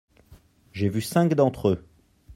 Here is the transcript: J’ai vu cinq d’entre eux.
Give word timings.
J’ai 0.73 0.89
vu 0.89 0.99
cinq 0.99 1.35
d’entre 1.35 1.67
eux. 1.69 1.85